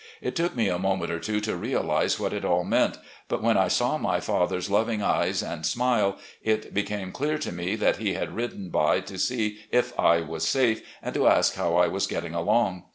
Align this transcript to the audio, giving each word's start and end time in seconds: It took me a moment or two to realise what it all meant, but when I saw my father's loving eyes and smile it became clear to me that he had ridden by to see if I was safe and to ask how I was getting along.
It 0.19 0.35
took 0.35 0.55
me 0.55 0.67
a 0.67 0.79
moment 0.79 1.11
or 1.11 1.19
two 1.19 1.39
to 1.41 1.55
realise 1.55 2.19
what 2.19 2.33
it 2.33 2.43
all 2.43 2.63
meant, 2.63 2.97
but 3.27 3.43
when 3.43 3.55
I 3.55 3.67
saw 3.67 3.99
my 3.99 4.19
father's 4.19 4.67
loving 4.67 5.03
eyes 5.03 5.43
and 5.43 5.63
smile 5.63 6.17
it 6.41 6.73
became 6.73 7.11
clear 7.11 7.37
to 7.37 7.51
me 7.51 7.75
that 7.75 7.97
he 7.97 8.15
had 8.15 8.35
ridden 8.35 8.71
by 8.71 9.01
to 9.01 9.19
see 9.19 9.59
if 9.69 9.93
I 9.99 10.21
was 10.21 10.47
safe 10.47 10.81
and 11.03 11.13
to 11.13 11.27
ask 11.27 11.53
how 11.53 11.75
I 11.75 11.85
was 11.87 12.07
getting 12.07 12.33
along. 12.33 12.85